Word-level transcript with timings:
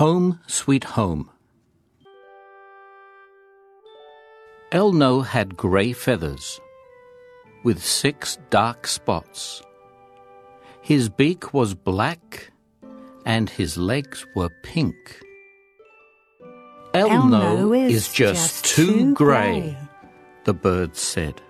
Home, 0.00 0.40
Sweet 0.46 0.84
Home. 0.96 1.28
Elno 4.72 5.26
had 5.26 5.58
grey 5.58 5.92
feathers 5.92 6.58
with 7.64 7.84
six 7.84 8.38
dark 8.48 8.86
spots. 8.86 9.60
His 10.80 11.10
beak 11.10 11.52
was 11.52 11.74
black 11.74 12.50
and 13.26 13.50
his 13.50 13.76
legs 13.76 14.24
were 14.34 14.48
pink. 14.62 15.20
Elno, 16.94 17.68
Elno 17.68 17.86
is, 17.86 17.94
is 17.96 18.10
just, 18.10 18.64
just 18.64 18.74
too 18.74 19.12
grey. 19.12 19.76
the 20.44 20.54
bird 20.54 20.96
said. 20.96 21.42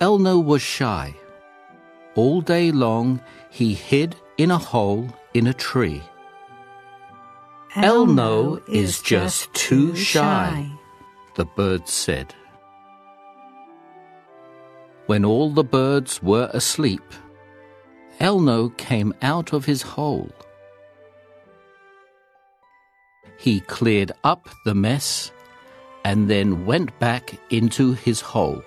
Elno 0.00 0.42
was 0.42 0.62
shy. 0.62 1.14
All 2.14 2.40
day 2.40 2.72
long 2.72 3.20
he 3.50 3.74
hid 3.74 4.16
in 4.38 4.50
a 4.50 4.56
hole 4.56 5.10
in 5.34 5.46
a 5.46 5.52
tree. 5.52 6.00
Elno 7.74 8.60
is 8.68 9.00
just 9.00 9.52
too 9.54 9.96
shy. 9.96 10.70
the 11.36 11.46
bird 11.46 11.88
said. 11.88 12.34
When 15.06 15.24
all 15.24 15.50
the 15.50 15.64
birds 15.64 16.22
were 16.22 16.50
asleep, 16.52 17.02
Elno 18.20 18.76
came 18.76 19.14
out 19.22 19.54
of 19.54 19.64
his 19.64 19.80
hole. 19.80 20.30
He 23.38 23.60
cleared 23.60 24.12
up 24.22 24.50
the 24.66 24.74
mess 24.74 25.32
and 26.04 26.28
then 26.28 26.66
went 26.66 26.98
back 26.98 27.34
into 27.48 27.94
his 27.94 28.20
hole. 28.20 28.62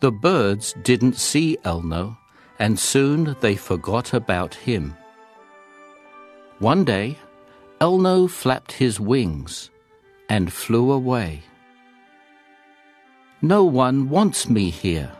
The 0.00 0.10
birds 0.10 0.74
didn't 0.82 1.16
see 1.16 1.56
Elno, 1.64 2.16
and 2.58 2.76
soon 2.80 3.36
they 3.40 3.54
forgot 3.54 4.12
about 4.12 4.54
him. 4.54 4.96
One 6.60 6.84
day, 6.84 7.16
Elno 7.80 8.28
flapped 8.28 8.72
his 8.72 9.00
wings 9.00 9.70
and 10.28 10.52
flew 10.52 10.92
away. 10.92 11.42
No 13.40 13.64
one 13.64 14.10
wants 14.10 14.46
me 14.46 14.68
here. 14.68 15.10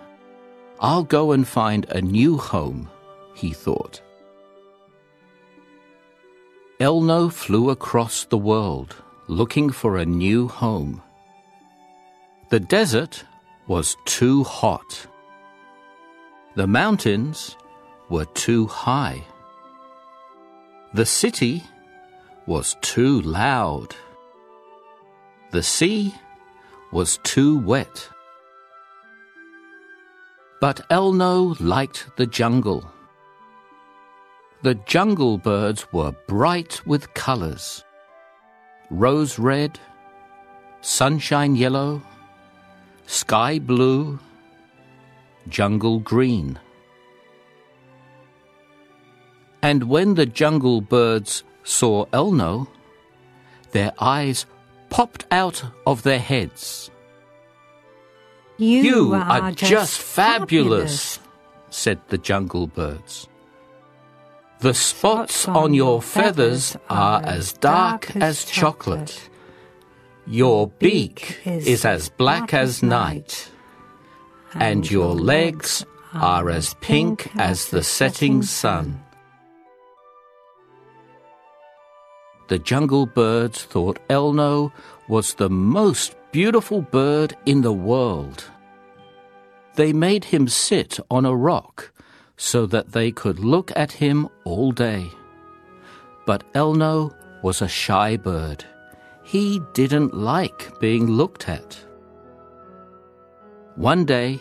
I'll 0.80 1.02
go 1.02 1.32
and 1.32 1.48
find 1.48 1.86
a 1.88 2.02
new 2.02 2.36
home, 2.36 2.90
he 3.32 3.54
thought. 3.54 4.02
Elno 6.78 7.32
flew 7.32 7.70
across 7.70 8.24
the 8.26 8.38
world 8.38 8.94
looking 9.26 9.70
for 9.70 9.96
a 9.96 10.04
new 10.04 10.46
home. 10.46 11.02
The 12.50 12.60
desert 12.60 13.24
was 13.66 13.96
too 14.04 14.44
hot. 14.44 15.06
The 16.54 16.66
mountains 16.66 17.56
were 18.10 18.26
too 18.26 18.66
high. 18.66 19.24
The 20.92 21.06
city 21.06 21.62
was 22.46 22.76
too 22.80 23.20
loud. 23.22 23.94
The 25.52 25.62
sea 25.62 26.14
was 26.90 27.18
too 27.22 27.58
wet. 27.58 28.08
But 30.60 30.88
Elno 30.90 31.56
liked 31.60 32.10
the 32.16 32.26
jungle. 32.26 32.90
The 34.62 34.74
jungle 34.74 35.38
birds 35.38 35.86
were 35.92 36.12
bright 36.26 36.84
with 36.86 37.14
colors 37.14 37.84
rose 38.90 39.38
red, 39.38 39.78
sunshine 40.80 41.54
yellow, 41.54 42.02
sky 43.06 43.58
blue, 43.58 44.18
jungle 45.48 46.00
green. 46.00 46.58
And 49.62 49.84
when 49.84 50.14
the 50.14 50.26
jungle 50.26 50.80
birds 50.80 51.44
saw 51.64 52.06
Elno, 52.06 52.68
their 53.72 53.92
eyes 53.98 54.46
popped 54.88 55.26
out 55.30 55.62
of 55.86 56.02
their 56.02 56.18
heads. 56.18 56.90
You, 58.58 59.14
are 59.14 59.52
just 59.52 60.00
fabulous, 60.00 61.18
said 61.70 62.00
the 62.08 62.18
jungle 62.18 62.66
birds. 62.66 63.26
The 64.58 64.74
spots 64.74 65.48
on 65.48 65.72
your 65.72 66.02
feathers 66.02 66.76
are 66.90 67.22
as 67.24 67.54
dark 67.54 68.14
as 68.16 68.44
chocolate. 68.44 69.30
Your 70.26 70.68
beak 70.68 71.38
is 71.46 71.86
as 71.86 72.10
black 72.10 72.52
as 72.52 72.82
night, 72.82 73.48
and 74.52 74.90
your 74.90 75.14
legs 75.14 75.86
are 76.12 76.50
as 76.50 76.74
pink 76.82 77.30
as 77.36 77.70
the 77.70 77.82
setting 77.82 78.42
sun. 78.42 79.02
The 82.50 82.58
jungle 82.58 83.06
birds 83.06 83.62
thought 83.62 84.00
Elno 84.08 84.72
was 85.06 85.34
the 85.34 85.48
most 85.48 86.16
beautiful 86.32 86.82
bird 86.82 87.36
in 87.46 87.62
the 87.62 87.72
world. 87.72 88.42
They 89.76 89.92
made 89.92 90.24
him 90.24 90.48
sit 90.48 90.98
on 91.12 91.24
a 91.24 91.36
rock 91.36 91.92
so 92.36 92.66
that 92.66 92.90
they 92.90 93.12
could 93.12 93.38
look 93.38 93.70
at 93.76 93.92
him 93.92 94.28
all 94.42 94.72
day. 94.72 95.12
But 96.26 96.42
Elno 96.52 97.14
was 97.44 97.62
a 97.62 97.68
shy 97.68 98.16
bird. 98.16 98.64
He 99.22 99.60
didn't 99.72 100.12
like 100.12 100.72
being 100.80 101.06
looked 101.06 101.48
at. 101.48 101.78
One 103.76 104.04
day, 104.04 104.40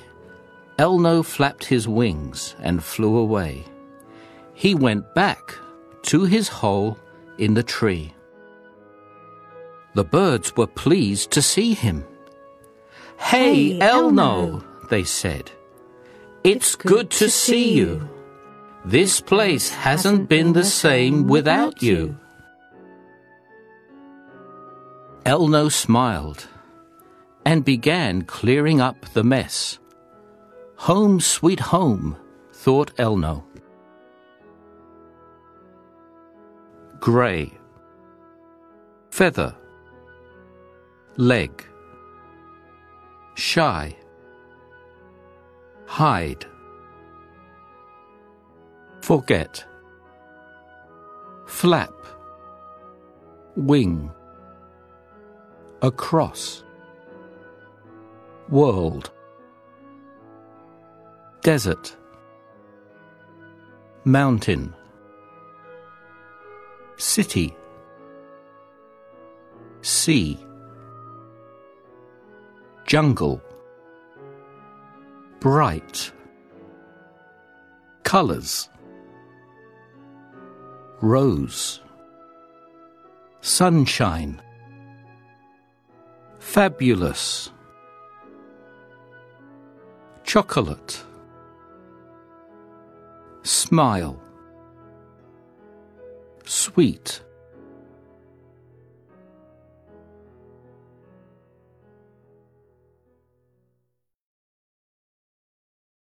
Elno 0.80 1.24
flapped 1.24 1.66
his 1.66 1.88
wings 1.88 2.56
and 2.60 2.84
flew 2.84 3.18
away. 3.18 3.66
He 4.56 4.74
went 4.74 5.14
back 5.14 5.54
to 6.10 6.24
his 6.24 6.48
hole 6.48 6.98
in 7.40 7.54
the 7.54 7.64
tree. 7.64 8.14
The 9.96 10.04
birds 10.04 10.56
were 10.56 10.68
pleased 10.68 11.32
to 11.32 11.42
see 11.42 11.74
him. 11.74 12.06
Hey, 13.18 13.74
Hey, 13.74 13.80
Elno, 13.80 14.62
Elno. 14.62 14.90
they 14.90 15.04
said. 15.04 15.52
It's 16.44 16.76
good 16.76 17.10
to 17.12 17.30
see 17.30 17.74
you. 17.74 18.08
This 18.86 19.20
place 19.20 19.70
hasn't 19.70 20.30
been 20.30 20.54
the 20.54 20.64
same 20.64 21.28
without 21.28 21.82
you. 21.84 22.18
Elno 25.26 25.72
smiled 25.72 26.48
and 27.46 27.66
began 27.66 28.22
clearing 28.24 28.80
up 28.80 29.06
the 29.14 29.24
mess. 29.24 29.80
Home, 30.88 31.20
sweet 31.20 31.60
home, 31.60 32.16
thought 32.54 32.96
Elno. 32.96 33.44
Grey, 37.00 37.50
feather, 39.10 39.56
leg, 41.16 41.66
shy, 43.36 43.96
hide, 45.86 46.46
forget, 49.02 49.66
flap, 51.48 51.94
wing, 53.56 54.12
across, 55.82 56.66
world, 58.50 59.10
desert, 61.44 61.96
mountain, 64.04 64.76
city, 67.00 67.56
sea, 69.82 70.38
jungle, 72.86 73.42
bright, 75.40 76.12
colors, 78.04 78.68
rose, 81.00 81.80
sunshine, 83.40 84.42
fabulous, 86.40 87.50
chocolate, 90.26 91.02
smile, 93.44 94.22
sweet, 96.74 97.22